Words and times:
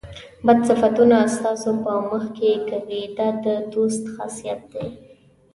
بد 0.45 0.59
صفتونه 0.69 1.17
ستاسو 1.35 1.69
په 1.83 1.93
مخ 2.09 2.23
کې 2.37 2.51
کوي 2.69 3.01
دا 3.17 3.27
د 3.45 3.45
دوست 3.73 4.03
خاصیت 4.15 4.59
دی. 4.73 4.87